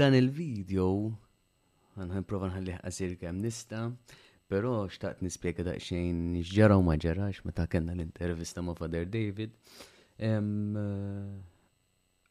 Dan 0.00 0.14
il-video, 0.16 0.86
għanħan 2.00 2.24
prova 2.24 2.46
nħalli 2.48 2.72
għasir 2.88 3.18
kem 3.20 3.36
nista, 3.44 3.80
pero 4.48 4.70
xtaqt 4.88 5.20
nispiega 5.20 5.60
daqxejn 5.66 6.38
xġara 6.40 6.78
u 6.80 6.86
maġġarax 6.86 7.42
meta 7.44 7.66
kena 7.68 7.92
l-intervista 7.92 8.62
ma' 8.64 8.72
Father 8.78 9.04
David. 9.04 9.52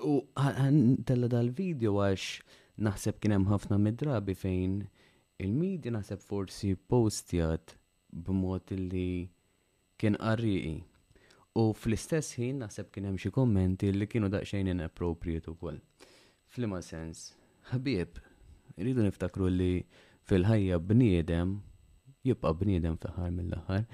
U 0.01 0.13
għan 0.41 0.79
tella 1.05 1.29
dal-video 1.29 1.93
għax 2.07 2.25
naħseb 2.87 3.21
kienem 3.21 3.45
ħafna 3.51 3.77
midrabi 3.85 4.33
fejn 4.41 4.79
il-medja 5.37 5.93
naħseb 5.93 6.25
forsi 6.25 6.73
postjat 6.73 7.75
b'mod 8.09 8.73
li 8.81 9.07
kien 10.01 10.17
qarriqi. 10.17 10.75
U 11.53 11.69
fl-istess 11.77 12.33
ħin 12.41 12.63
naħseb 12.65 12.89
kien 12.97 13.11
hemm 13.11 13.21
xi 13.21 13.29
kommenti 13.37 13.93
li 13.93 14.09
kienu 14.09 14.33
daqsxejn 14.33 14.73
inappropriate 14.73 15.53
ukoll. 15.53 15.77
Flima 16.49 16.79
sens, 16.81 17.35
ħbib, 17.69 18.17
rridu 18.81 19.03
niftakru 19.05 19.49
li 19.53 19.67
fil-ħajja 20.29 20.77
bniedem, 20.91 21.55
jibqa 22.25 22.51
bniedem 22.61 22.95
fl-ħar 22.97 23.31
mill-ħar, 23.35 23.85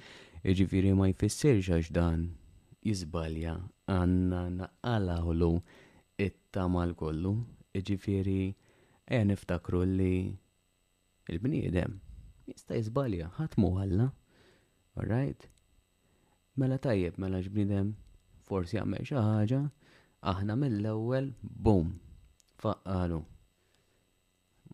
ġifiri 0.56 0.94
ma 0.96 1.10
jfissirx 1.12 1.70
għax 1.78 1.92
dan 1.96 2.26
jizbalja 2.86 3.56
għanna 3.92 4.42
naqala 4.60 5.18
ħulu 5.26 5.52
it-tamal 6.24 6.94
kollu, 7.00 7.36
ġifiri 7.76 8.40
e 9.06 9.22
niftakru 9.30 9.84
li 9.90 10.14
il-bniedem 11.34 12.00
jista 12.48 12.78
jizbalja, 12.80 13.32
ħatmu 13.42 13.74
għalla, 13.82 14.12
alright? 15.02 15.50
Mela 16.56 16.78
tajjeb, 16.80 17.18
mela 17.20 17.44
ġbniedem 17.44 17.96
forsi 18.48 18.80
xi 18.80 19.16
xaħġa, 19.16 19.64
aħna 20.32 20.56
mill-ewel, 20.62 21.34
boom, 21.42 21.96
faqqalu 22.62 23.24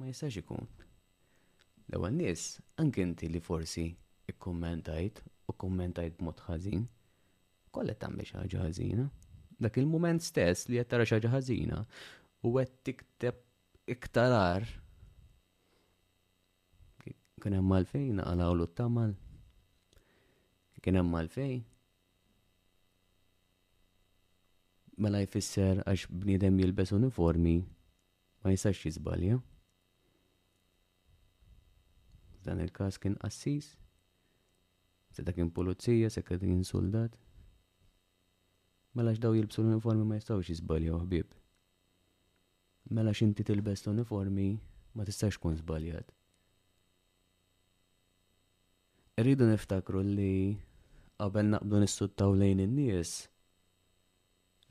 ma 0.02 0.07
jistax 0.09 0.38
ikun. 0.41 0.66
L-ewwel 1.91 2.16
nies 2.17 2.44
anke 2.81 3.03
inti 3.05 3.27
li 3.30 3.39
forsi 3.45 3.83
ikkummentajt 4.31 5.19
u 5.52 5.53
kummentajt 5.63 6.16
b'mod 6.17 6.41
ħażin, 6.47 6.85
kollha 7.75 7.93
tagħmel 8.03 8.25
xi 8.30 8.38
ħaġa 8.39 8.61
ħażina. 8.63 9.05
Dak 9.61 9.77
il-mument 9.81 10.25
stess 10.25 10.66
li 10.69 10.80
qed 10.81 10.89
tara 10.95 11.05
xi 11.05 11.19
ħaġa 11.19 11.31
ħażina 11.35 11.81
u 12.49 12.53
qed 12.58 12.73
tikteb 12.89 13.43
iktarar 13.95 14.66
kien 17.41 17.55
hemm 17.59 17.77
għalfejn 17.80 18.15
naqalaw 18.21 18.58
lu 18.58 18.67
tamal. 18.81 19.13
Kien 20.81 20.97
hemm 20.97 21.19
għalfejn. 21.21 21.61
Mela 25.02 25.21
jfisser 25.27 25.83
għax 25.86 26.08
bniedem 26.23 26.58
jilbes 26.61 26.95
uniformi 26.97 27.59
ma 28.41 28.55
jistax 28.58 28.88
jizbalja 28.89 29.38
dan 32.44 32.59
il-kas 32.59 32.97
kien 33.02 33.16
assis, 33.28 33.67
se 35.14 35.22
dak 35.25 35.36
kien 35.36 35.50
pulizija, 35.56 36.09
se 36.09 36.22
kien 36.25 36.64
soldat. 36.73 37.14
Mela 38.94 39.14
x'daw 39.16 39.33
jilbsu 39.38 39.61
l-uniformi 39.64 40.03
ma 40.06 40.16
jistawx 40.20 40.50
jizbaljaw 40.52 40.98
ħbib. 41.03 41.28
Mela 42.95 43.14
x'inti 43.16 43.45
tilbes 43.48 43.86
l-uniformi 43.86 44.50
ma 44.98 45.06
tistax 45.08 45.38
kun 45.43 45.55
zbaljat. 45.55 46.08
Irridu 49.21 49.48
niftakru 49.48 50.02
li 50.04 50.33
qabel 51.21 51.54
naqbdu 51.54 51.80
nissuttaw 51.86 52.33
lejn 52.36 52.60
in-nies, 52.65 53.11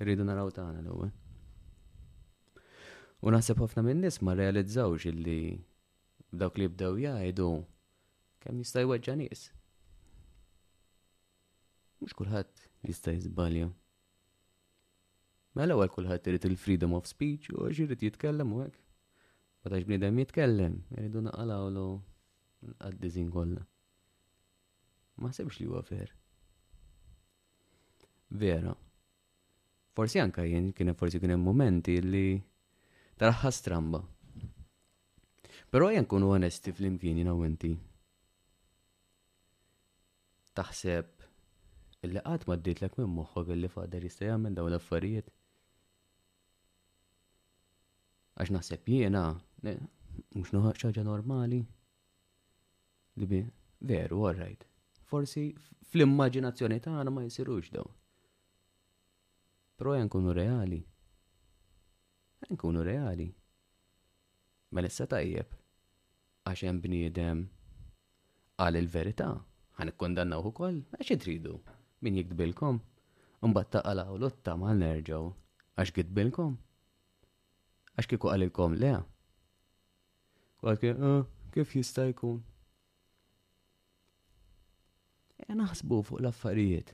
rridu 0.01 0.25
naraw 0.29 0.51
tagħna 0.57 0.83
l-ewwel. 0.85 1.13
U 3.25 3.31
naħseb 3.33 3.61
ħafna 3.65 3.85
minn 3.89 4.03
nies 4.05 4.19
ma 4.25 4.35
realizzawx 4.37 5.07
illi 5.13 5.41
dawk 6.33 6.59
li 6.61 6.67
bdew 6.75 6.93
jgħidu 7.07 7.53
kemm 8.45 8.61
jista' 8.63 8.83
jweġġa' 8.85 9.17
nies. 9.21 9.43
Mhux 12.01 12.15
kulħadd 12.17 12.63
jistaj 12.89 13.19
zbalja. 13.27 13.69
Mela 15.59 15.77
għal 15.77 15.93
kulħadd 15.95 16.29
irrit 16.31 16.47
il-freedom 16.49 16.95
of 16.97 17.09
speech 17.11 17.51
u 17.53 17.67
għax 17.67 17.83
irid 17.85 18.05
jitkellem 18.07 18.55
u 18.57 18.63
hekk. 18.65 18.79
Meta 19.65 19.81
bniedem 19.85 20.21
jitkellem, 20.23 20.79
iridu 20.97 21.21
naqalaw 21.27 21.67
lo 21.75 21.83
għaddizin 22.87 23.29
kollha. 23.35 23.67
Ma 25.21 25.33
sebx 25.37 25.61
li 25.61 25.69
huwa 25.69 25.83
fer. 25.85 26.15
Vera. 28.41 28.73
Forsi 29.93 30.23
anka 30.23 30.47
jen 30.49 30.71
kien 30.77 30.95
forsi 30.97 31.21
kien 31.21 31.35
hemm 31.35 31.45
momenti 31.45 31.99
li 32.01 32.25
tarħas 33.21 33.61
tramba. 33.67 34.01
Però 35.71 35.91
jen 35.93 36.07
kunu 36.09 36.31
onesti 36.39 36.73
fl-imkien 36.73 37.19
jiena 37.21 37.35
u 37.37 37.43
taħseb 40.61 41.25
illi 42.07 42.23
qatt 42.25 42.45
ma 42.49 42.57
ddietlek 42.61 42.97
minn 43.01 43.13
moħħok 43.19 43.53
illi 43.55 43.69
faqder 43.75 44.07
jista' 44.07 44.27
jagħmel 44.31 44.57
dawn 44.59 44.69
l-affarijiet. 44.73 45.29
Għax 48.41 48.55
naħseb 48.57 48.93
jiena 48.95 49.23
mhux 49.63 50.53
xi 50.53 50.63
ħaġa 50.89 51.05
normali. 51.07 51.61
Libi, 53.21 53.43
veru, 53.91 54.21
all 54.31 54.69
Forsi 55.11 55.45
fl-immaġinazzjoni 55.91 56.79
tagħna 56.85 57.11
ma 57.13 57.25
jsirux 57.27 57.73
dawn. 57.75 57.91
Però 59.81 59.97
jan 59.97 60.09
kunu 60.13 60.33
reali. 60.37 60.81
Nkunu 62.51 62.83
reali. 62.87 63.27
Ma 64.71 64.79
mela 64.81 64.93
issa 64.93 65.07
tajjeb. 65.07 65.53
Għax 66.47 66.65
hemm 66.69 66.81
bniedem 66.85 67.45
għal 68.61 68.77
il 68.83 68.89
verita 68.93 69.33
Għan 69.81 69.91
ikkondannaw 69.95 70.45
u 70.45 70.51
koll, 70.53 70.79
għax 70.99 71.23
tridu, 71.25 71.55
min 72.05 72.19
jikdbilkom. 72.21 72.81
taqala 73.71 74.05
u 74.13 74.19
lotta 74.21 74.53
ma 74.61 74.75
nerġaw, 74.77 75.31
għax 75.81 75.93
gidbilkom. 75.99 76.59
Għax 77.97 78.07
kiku 78.11 78.29
għalilkom 78.29 78.75
le. 78.83 78.93
Għalke, 80.61 80.89
eh, 80.93 81.25
kif 81.55 81.73
jista' 81.79 82.05
jkun? 82.13 82.43
Naħsbu 85.49 86.03
fuq 86.05 86.21
l-affarijiet. 86.21 86.93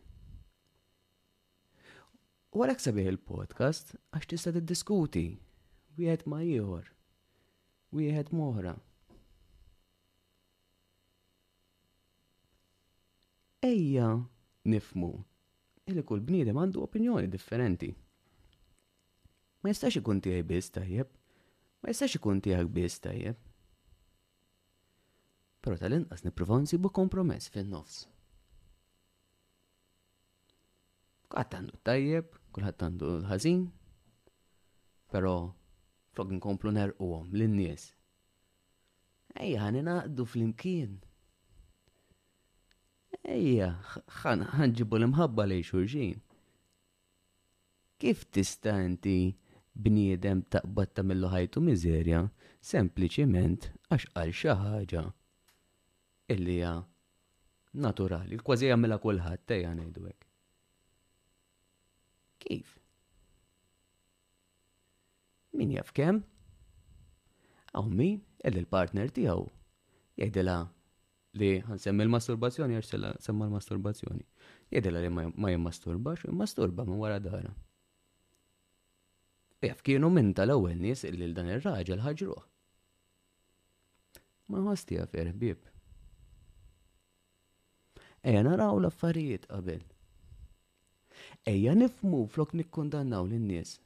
U 2.55 2.63
għalek 2.63 2.81
sabiħ 2.87 3.11
il-podcast 3.11 3.97
għax 4.15 4.27
tista' 4.31 4.53
tiddiskuti 4.61 5.27
wieħed 5.99 6.27
ma 6.31 6.39
ieħor, 6.47 6.87
wieħed 7.99 8.31
moħra. 8.31 8.77
ejja 13.69 14.09
nifmu 14.71 15.11
illi 15.91 16.03
kull 16.07 16.21
bniedem 16.23 16.59
għandu 16.63 16.83
opinjoni 16.87 17.31
differenti. 17.33 17.89
Ma 19.63 19.71
jistax 19.73 19.99
ikun 20.01 20.21
tiegħi 20.25 20.43
biss 20.51 20.73
tajjeb, 20.77 21.11
ma 21.83 21.93
jistax 21.93 22.17
ikun 22.19 22.43
tiegħek 22.47 22.73
biss 22.77 23.03
tajjeb. 23.07 23.39
Però 25.65 25.79
tal-inqas 25.81 26.23
nippruvaw 26.27 26.61
nsibu 26.63 26.91
kompromess 26.95 27.51
fin-nofs. 27.55 28.05
Kulħadd 31.33 31.57
għandu 31.59 31.81
tajjeb, 31.89 32.35
kulħadd 32.55 32.85
għandu 32.87 33.13
ħażin, 33.31 33.65
però 35.11 35.35
flok 36.15 36.35
nkomplu 36.39 36.75
nerquhom 36.79 37.35
lin-nies. 37.35 37.91
Ejja 39.39 39.65
ħaninaqdu 39.67 40.25
fl-imkien. 40.25 40.27
fl 40.27 40.33
flimkien. 40.33 40.97
fl 40.97 40.99
imkien 40.99 41.01
Ejja, 43.27 43.69
ħanġibu 44.23 44.99
l-imħabba 45.01 45.45
li 45.51 45.57
xurġin. 45.67 46.19
Kif 47.99 48.21
tista' 48.31 48.75
inti 48.87 49.35
bniedem 49.83 50.45
taqbatta 50.55 51.01
ta' 51.03 51.07
millu 51.09 51.31
ħajtu 51.33 51.61
miżerja 51.67 52.21
sempliċiment 52.71 53.67
għax 53.97 54.07
għal 54.21 54.35
xi 54.41 54.55
ħaġa 54.61 55.03
illi 56.37 56.55
hija 56.59 56.77
naturali, 57.87 58.39
kważi 58.47 58.71
jagħmilha 58.71 59.01
kulħadd 59.07 59.45
tejja 59.51 59.75
ngħidu 59.75 60.07
hekk. 60.07 60.29
Kif? 62.47 62.79
Min 65.59 65.75
jaf 65.75 65.91
kemm? 65.99 66.23
Hawn 67.75 67.93
min 67.99 68.23
illi 68.47 68.65
partner 68.79 69.11
tiegħu 69.19 69.47
jgħidilha 70.17 70.61
li 71.37 71.49
għansemmi 71.69 72.05
l-masturbazzjoni 72.07 72.77
għax 72.79 72.93
semma 73.25 73.47
l-masturbazzjoni. 73.49 74.25
Jedela 74.73 75.03
li 75.05 75.11
ma 75.11 75.51
jimmasturbax, 75.53 76.27
masturba 76.35 76.85
ma 76.89 76.97
wara 77.01 77.21
dara. 77.23 77.53
Jaf 79.67 79.81
kienu 79.83 80.11
minn 80.13 80.33
tal-ewwel 80.37 80.79
nies 80.83 81.03
li 81.07 81.31
dan 81.35 81.49
ir-raġel 81.53 82.03
ħagġruħ. 82.05 82.43
Ma 84.51 84.63
ħosti 84.67 85.01
għafer 85.03 85.33
bib. 85.41 85.65
Eja 88.27 88.43
naraw 88.47 88.79
l-affarijiet 88.81 89.47
qabel. 89.51 89.83
Eja 91.47 91.75
nifmu 91.79 92.25
flok 92.31 92.55
nikkondannaw 92.59 93.27
lin-nies. 93.31 93.77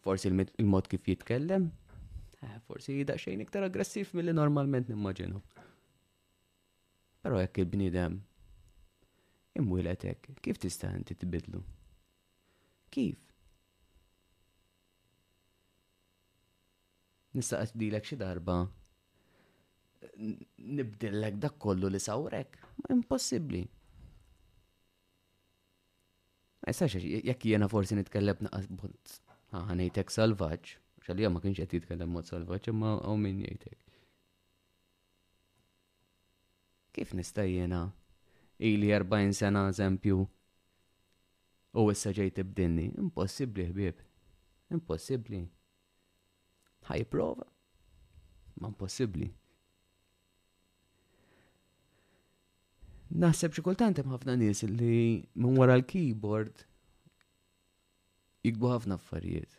Forsi 0.00 0.30
il-mod 0.30 0.88
kif 0.88 1.06
jitkellem, 1.08 1.68
Eh, 2.40 2.56
forsi 2.66 3.02
xejn 3.20 3.42
iktar 3.44 3.62
aggressiv 3.66 4.14
milli 4.16 4.32
normalment 4.32 4.88
nimmaġinu. 4.88 5.40
Però 7.20 7.40
jekk 7.42 7.60
il-bnidem 7.60 8.16
imwilet 9.60 10.06
hekk, 10.08 10.30
kif 10.40 10.60
tista' 10.62 10.92
inti 10.96 11.14
tibidlu? 11.20 11.60
Kif? 12.94 13.20
Nista' 17.36 17.66
dilek 17.76 18.08
xi 18.08 18.16
darba 18.20 18.56
nibdillek 20.16 21.36
dak 21.44 21.58
kollu 21.60 21.92
li 21.92 22.00
sawrek. 22.00 22.56
Ma 22.80 22.96
Ma 26.60 26.68
jistax, 26.72 26.98
jekk 27.00 27.44
jena 27.52 27.68
forsi 27.72 27.96
nitkellem 27.96 28.36
naqas 28.44 28.66
bont, 28.68 29.16
ħanejtek 29.52 30.12
salvaġġ, 30.12 30.74
Tal-li 31.10 31.26
ma 31.28 31.40
kienx 31.42 31.58
qed 31.58 31.72
jitkellem 31.74 32.10
mod 32.14 32.28
salvaġġ 32.28 32.68
imma 32.70 32.90
hawn 33.02 33.18
min 33.24 33.38
jajtek. 33.42 33.78
Kif 36.94 37.10
nista' 37.18 37.42
jiena 37.50 37.80
ili 38.68 38.92
40 38.94 39.32
sena 39.34 39.64
eżempju 39.72 40.20
u 41.80 41.82
issa 41.90 42.12
ġej 42.14 42.28
Impossibli, 42.38 42.92
Impossibbli 43.08 43.66
ħbieb. 43.72 43.96
Impossibbli. 44.78 45.40
Ħajprova. 46.88 47.46
Ma 48.60 48.68
impossibbli. 48.70 49.32
naħseb 53.24 53.56
xi 53.58 53.62
kultant 53.66 53.98
hemm 53.98 54.14
ħafna 54.14 54.36
nies 54.38 54.62
li 54.70 55.26
minn 55.34 55.58
wara 55.58 55.74
l-keyboard 55.80 56.62
jikbu 58.46 58.70
ħafna 58.76 59.00
affarijiet. 59.00 59.50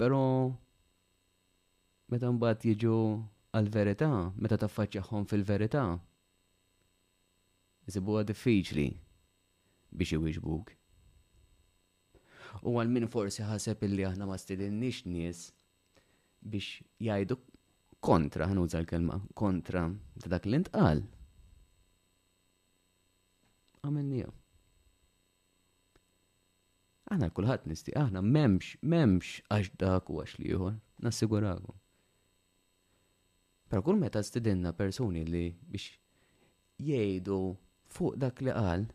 Pero 0.00 0.18
meta 2.08 2.30
mbagħad 2.32 2.62
jiġu 2.70 2.92
għal-verità, 3.58 4.08
meta 4.40 4.56
taffaċċjahom 4.62 5.26
fil-verità, 5.28 5.82
isibuha 7.90 8.22
diffiċli 8.24 8.86
biex 9.92 10.14
iwiġbuk. 10.16 10.72
U 12.64 12.78
għal 12.80 12.94
min 12.96 13.10
forsi 13.12 13.44
ħaseb 13.44 13.84
illi 13.90 14.08
aħna 14.08 14.30
ma 14.30 14.40
stidinniex 14.40 15.04
nies 15.12 15.44
biex 16.40 16.80
jgħidu 16.96 17.36
kontra, 18.00 18.48
ħanuża 18.48 18.80
l-kelma, 18.80 19.20
kontra 19.36 19.84
ta' 20.16 20.32
dak 20.32 20.48
li 20.48 20.64
ntqal. 20.64 21.04
Għamilnija. 23.84 24.32
Aħna 27.10 27.28
kulħadd 27.36 27.64
nisti, 27.68 27.92
aħna 28.00 28.20
memx, 28.26 28.76
memx 28.94 29.40
għax 29.54 29.70
dak 29.82 30.10
u 30.14 30.18
għax 30.22 30.36
liħor, 30.44 30.74
nassigurakom. 31.06 31.78
Pra 33.70 33.80
kull 33.86 33.98
meta 34.02 34.20
stidinna 34.22 34.70
persuni 34.80 35.24
li 35.26 35.44
biex 35.74 35.88
jgħidu 36.84 37.38
fuq 37.96 38.18
dak 38.22 38.42
li 38.46 38.54
qal, 38.54 38.86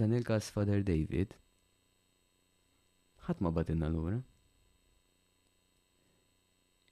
dan 0.00 0.16
il-kas 0.18 0.50
Father 0.54 0.82
David, 0.90 1.36
ħat 3.28 3.38
ma 3.44 3.50
batinna 3.60 3.88
l 3.92 4.00
għura 4.00 4.18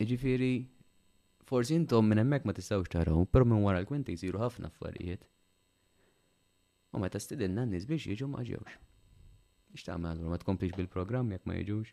Iġifiri, 0.03 0.53
forsi 1.47 1.77
intom 1.79 2.07
minn 2.11 2.23
hemmhekk 2.23 2.47
ma 2.49 2.55
tistgħux 2.57 2.91
taraw, 2.95 3.27
però 3.27 3.47
minn 3.47 3.63
wara 3.67 3.83
l-kwinti 3.83 4.15
jsiru 4.19 4.41
ħafna 4.47 4.71
affarijiet. 4.73 5.27
U 6.95 7.03
meta 7.03 7.21
stidinna 7.23 7.67
n-nies 7.67 7.87
biex 7.91 8.09
jiġu 8.15 8.31
ma 8.35 8.43
ġewx. 8.47 8.81
Ixtamel, 9.73 10.19
ma 10.29 10.37
tkomplix 10.41 10.75
bil-programm 10.77 11.33
jekk 11.33 11.47
ma 11.49 11.55
jiġux. 11.59 11.93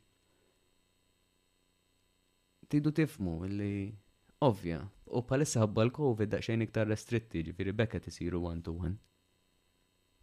Tidu 2.69 2.91
tifmu 2.97 3.35
illi 3.47 3.71
ovvja, 4.47 4.81
u 5.15 5.21
palissa 5.29 5.63
għabba 5.63 5.85
l-Covid 5.87 6.33
daqxajn 6.33 6.65
iktar 6.65 6.89
restritti 6.91 7.43
ġifiri 7.49 7.75
bekka 7.81 8.01
t-siru 8.07 8.41
one 8.51 8.65
to 8.67 8.73
one. 8.83 8.97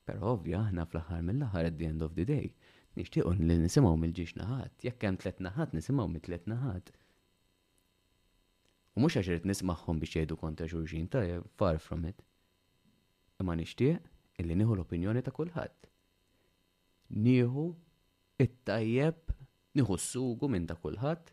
Pero 0.06 0.34
ovvja, 0.34 0.60
ħna 0.68 0.84
fl-ħar 0.92 1.24
mill-ħar 1.30 1.70
at 1.70 1.80
the 1.80 1.88
end 1.88 2.04
of 2.08 2.12
the 2.18 2.28
day, 2.28 2.52
nishtiqu 3.00 3.32
li 3.40 3.58
nisimaw 3.64 3.96
mill-ġiġ 4.02 4.36
naħat, 4.42 4.86
jekk 4.90 5.08
hemm 5.08 5.20
tlet 5.24 5.40
naħat 5.48 5.74
nisimaw 5.78 6.06
mill-tlet 6.12 6.46
naħat. 6.52 6.92
U 9.00 9.04
mux 9.04 9.16
għaxrit 9.20 9.48
nismaħħom 9.50 10.04
biex 10.04 10.14
jgħidu 10.20 10.38
konta 10.44 10.68
xurġin 10.68 11.08
ta' 11.12 11.24
far 11.60 11.80
from 11.88 12.04
it. 12.12 12.22
Imma 13.42 13.56
nishtiq 13.60 14.44
illi 14.44 14.60
nieħu 14.62 14.76
l-opinjoni 14.78 15.24
ta' 15.26 15.34
kulħadd 15.40 15.94
nieħu 17.10 17.66
it-tajjeb, 18.40 19.32
nieħu 19.78 19.96
s-sugu 20.00 20.48
minn 20.50 20.66
dak 20.68 20.80
kulħadd, 20.82 21.30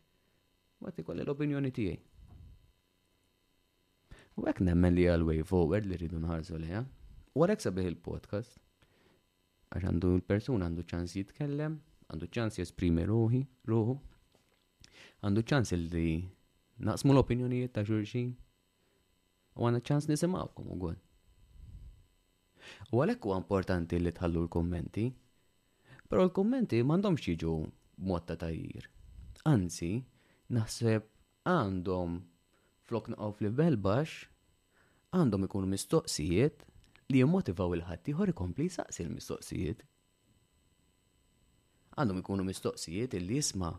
ma 0.84 0.92
tikolli 0.94 1.24
l-opinjoni 1.26 1.72
tiegħi. 1.74 2.00
U 4.36 4.46
hekk 4.50 4.64
nemmen 4.66 4.94
li 4.98 5.08
għal-way 5.14 5.44
forward 5.46 5.86
li 5.90 5.98
rridu 5.98 6.20
nħarsu 6.24 6.60
leha, 6.62 6.84
u 7.34 7.44
għalhekk 7.44 7.66
sabiħ 7.68 7.90
il-podcast, 7.90 8.56
għax 9.74 9.90
għandu 9.90 10.14
l-persuna 10.18 10.68
għandu 10.70 10.86
ċans 10.90 11.18
jitkellem, 11.18 11.80
għandu 12.10 12.30
ċans 12.34 12.60
jesprimi 12.62 13.06
ruħi, 13.10 13.42
ruħu, 13.70 13.96
għandu 15.24 15.44
ċans 15.50 15.74
li 15.80 16.08
naqsmu 16.84 17.14
l-opinjonijiet 17.16 17.74
ta' 17.76 17.86
xulxin, 17.88 18.36
u 19.58 19.66
għanna 19.68 19.82
ċans 19.86 20.10
nisimawkom 20.10 20.70
u 20.70 20.80
għol. 20.92 21.00
U 22.96 23.02
għalek 23.04 23.26
u 23.28 23.34
importanti 23.38 24.00
li 24.00 24.12
tħallu 24.16 24.46
l-kommenti, 24.48 25.10
Pero 26.14 26.28
l-kommenti 26.30 26.78
mandom 26.86 27.16
jiġu 27.18 27.52
mod 28.06 28.26
ta' 28.30 28.36
tajjir. 28.38 28.84
Anzi, 29.50 29.88
naħseb 30.54 31.08
għandhom 31.50 32.20
flok 32.86 33.10
naqaw 33.10 33.34
fl 33.40 33.48
level 33.50 33.80
bax, 33.88 34.14
għandhom 35.18 35.48
ikunu 35.48 35.72
mistoqsijiet 35.72 36.68
li 37.10 37.24
jimmotivaw 37.24 37.74
il-ħatti 37.80 38.14
ħor 38.20 38.34
ikompli 38.36 38.68
saqsi 38.76 39.08
l-mistoqsijiet. 39.08 39.82
Għandhom 41.98 42.22
ikunu 42.22 42.46
mistoqsijiet 42.52 43.18
li 43.18 43.40
jisma' 43.42 43.74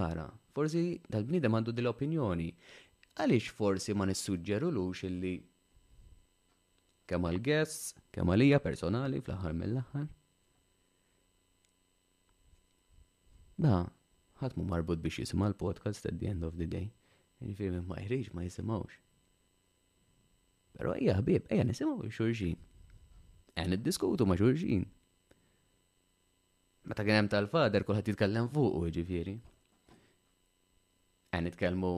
Ara, 0.00 0.24
forsi 0.56 0.86
dal-bnidem 1.04 1.58
għandu 1.60 1.76
dil-opinjoni. 1.76 2.48
Għalix 3.20 3.52
forsi 3.60 3.92
ma 4.00 4.08
nissuġġeru 4.08 4.72
lux 4.80 5.04
illi 5.12 5.36
kemm 7.04 7.28
għal-gess, 7.28 7.96
kemm 8.16 8.32
għalija 8.32 8.64
personali 8.64 9.20
fl-aħħar 9.20 9.60
mill-aħħar. 9.60 10.12
Da, 13.56 13.84
ħatmu 14.42 14.64
marbut 14.66 14.98
biex 15.02 15.20
jisima 15.22 15.46
l-podcast 15.48 16.08
at 16.10 16.16
the 16.18 16.26
end 16.28 16.42
of 16.46 16.56
the 16.58 16.66
day. 16.70 16.88
Ġifiri 17.44 17.70
minn 17.76 17.84
ma 17.86 18.00
jħriġ 18.02 18.30
ma 18.34 18.42
jisimawx. 18.46 18.96
Pero 20.74 20.94
ejja 20.96 21.14
ħbib, 21.20 21.46
ejja 21.54 21.64
nisimaw 21.68 22.08
xurġin. 22.10 22.58
Għan 23.54 23.76
id-diskutu 23.78 24.26
ma 24.26 24.34
xurġin. 24.38 24.84
Meta 26.90 27.06
kien 27.06 27.20
hemm 27.20 27.30
tal-fader 27.30 27.86
kulħadd 27.86 28.10
jitkellem 28.10 28.50
fuq 28.56 28.90
ġifiri. 28.96 29.36
Għan 31.30 31.46
nitkellmu 31.46 31.92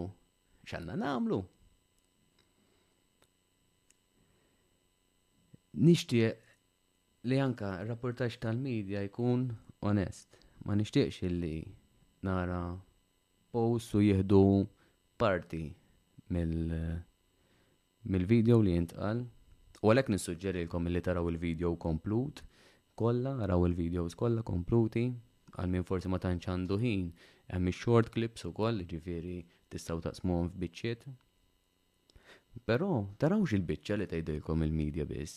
x'għandna 0.68 0.98
nagħmlu. 1.06 1.40
Nixtieq 5.88 6.56
li 7.32 7.38
anka 7.48 7.72
r-rapportaġġ 7.80 8.42
tal-medja 8.44 9.04
jkun 9.08 9.54
onest 9.92 10.44
ma 10.66 10.72
nixtieqx 10.78 11.16
illi 11.28 11.54
nara 12.26 12.60
post 13.54 13.88
u 13.98 14.00
jieħdu 14.04 14.40
parti 15.22 15.64
mill-video 16.34 18.56
li 18.66 18.72
jintqal. 18.78 19.18
U 19.82 19.84
għalek 19.92 20.08
l-kom 20.10 20.84
li 20.90 21.02
taraw 21.06 21.24
il-video 21.30 21.70
komplut, 21.86 22.36
kolla, 22.94 23.32
raw 23.46 23.60
il-videos 23.68 24.12
kolla 24.22 24.40
kompluti, 24.42 25.06
għal 25.54 25.70
minn 25.72 25.86
forsi 25.90 26.06
ma 26.10 26.18
tantx 26.18 26.46
għandu 26.50 26.76
ħin, 26.82 27.04
hemm 27.54 27.68
short 27.82 28.06
clips 28.10 28.42
ukoll 28.50 28.78
tistaw 28.88 29.30
tistgħu 29.70 30.00
taqsmuhom 30.08 30.46
f'biċċiet. 30.50 31.00
Però 32.66 32.90
tarawx 33.20 33.48
il-biċċa 33.54 33.94
li 34.00 34.06
tajdilkom 34.10 34.60
il-medja 34.66 35.04
biss. 35.06 35.34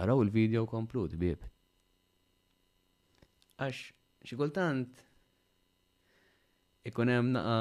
Araw 0.00 0.22
il-video 0.24 0.64
komplut 0.66 1.16
bib. 1.20 1.38
Għax 3.60 3.90
xi 4.26 4.34
kultant 4.40 4.88
ikun 6.90 7.08
hemm 7.12 7.30
naqa 7.34 7.58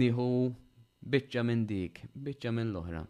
nieħu 0.00 0.26
biċċa 1.14 1.42
minn 1.48 1.64
dik, 1.70 2.00
biċċa 2.28 2.52
minn 2.56 2.72
l-oħra. 2.74 3.02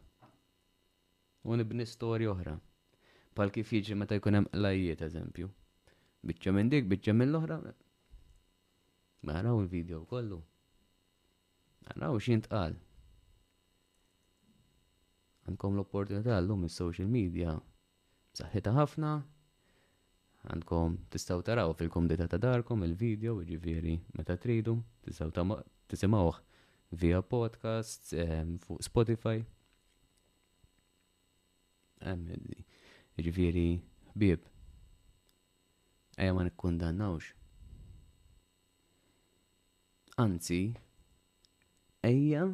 U 1.47 1.57
storja 1.87 2.31
oħra. 2.33 2.55
Pal 3.35 3.51
kif 3.51 3.73
jiġi 3.73 3.95
meta 3.95 4.15
jkun 4.17 4.35
hemm 4.35 4.49
eżempju. 5.07 5.49
Biċċa 6.25 6.53
minn 6.53 6.69
dik, 6.69 6.87
biċċa 6.93 7.13
minn 7.15 7.29
l-oħra. 7.33 7.59
Naraw 9.31 9.61
il-video 9.63 10.05
kollu. 10.05 10.41
Naraw 11.89 12.19
x'int 12.19 12.49
qal. 12.49 12.75
Għandkom 15.47 15.75
l-opportunità 15.77 16.41
llum 16.41 16.65
il 16.65 16.71
social 16.71 17.07
media. 17.07 17.59
Saħħita 18.39 18.73
ħafna, 18.79 19.15
għandkom 20.49 20.95
tistaw 21.13 21.43
taraw 21.45 21.73
fil-komdita 21.77 22.27
ta' 22.31 22.41
darkom 22.41 22.85
il-video, 22.87 23.37
ġiviri 23.45 23.97
meta 24.17 24.37
tridu, 24.41 24.79
tistaw 25.05 25.29
tisimawħ 25.91 26.39
via 27.01 27.21
podcast, 27.21 28.13
ehm, 28.15 28.57
fuq 28.63 28.83
Spotify. 28.87 29.43
Ehm, 32.01 32.25
ġiviri 33.19 33.67
bib. 34.17 34.41
Eja 36.17 36.33
ma 36.37 36.45
nikkundannawx. 36.47 37.33
Anzi, 40.21 40.73
eja 42.05 42.47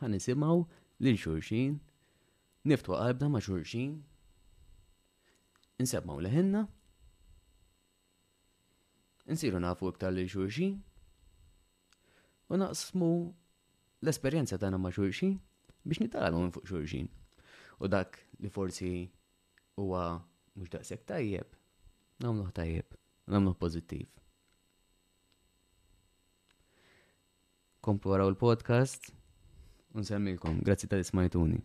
ħanisimaw 0.00 0.64
lil 1.04 1.16
xurxin, 1.20 1.78
niftwa 2.66 3.00
għalbda 3.04 3.28
ma' 3.30 3.40
xurxin, 3.42 3.98
nsebmaw 5.80 6.20
leħenna, 6.24 6.66
insiru 9.30 9.58
nafu 9.60 9.88
iktar 9.90 10.12
li 10.14 10.24
xurxin 10.30 10.76
u 12.50 12.58
naqsmu 12.60 13.10
l-esperienza 14.04 14.58
tagħna 14.62 14.78
ma' 14.80 14.92
xurxin 14.94 15.32
biex 15.86 16.00
nitalgħu 16.02 16.40
minn 16.42 16.52
fuq 16.54 16.66
xurxin. 16.70 17.08
U 17.82 17.90
dak 17.90 18.18
li 18.42 18.48
forsi 18.50 18.90
huwa 19.76 20.02
mhux 20.56 20.70
daqshekk 20.72 21.04
tajjeb, 21.10 21.46
nagħmluh 22.24 22.50
tajjeb, 22.56 22.96
nagħmluh 23.30 23.56
pożittiv. 23.60 24.06
Komplu 27.86 28.10
waraw 28.14 28.32
il-podcast 28.32 29.12
u 29.94 30.02
nsemmilkom. 30.02 30.62
Grazzi 30.66 30.88
tal-ismajtuni. 30.90 31.60